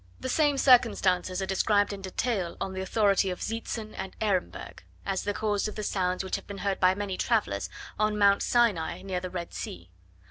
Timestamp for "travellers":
7.17-7.69